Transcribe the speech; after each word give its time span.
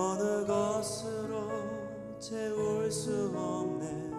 어느 0.00 0.46
것으로 0.46 1.50
채울 2.18 2.90
수 2.90 3.30
없네. 3.36 4.10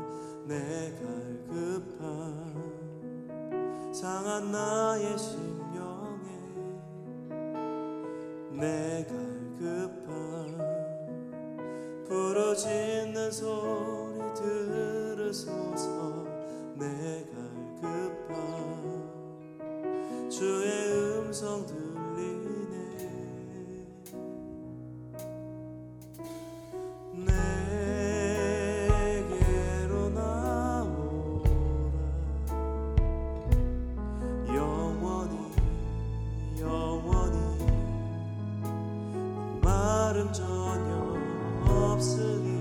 내 0.45 0.93
갈급한 0.99 2.03
상한 3.91 4.51
나의 4.51 5.17
심령에 5.17 6.29
내 8.51 9.03
갈급한 9.09 10.57
부러지는 12.07 13.31
소리 13.31 14.19
들으소서. 14.35 15.89
내 16.75 17.25
갈급한 17.81 18.29
주의 20.29 20.69
음성 21.17 21.65
들 21.65 21.80
마름 40.21 40.31
전혀 40.31 41.15
없으리 41.65 42.60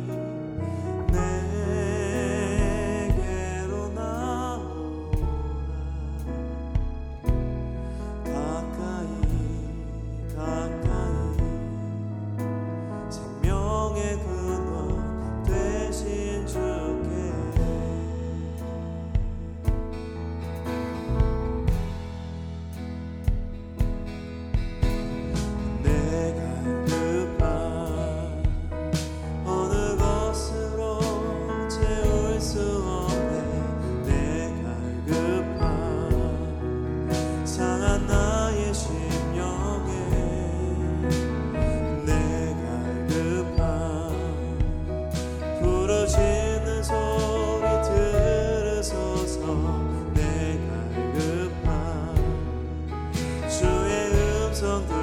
tongue. 54.60 54.99